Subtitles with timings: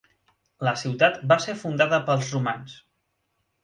[0.67, 2.79] La ciutat va ser fundada pels romans.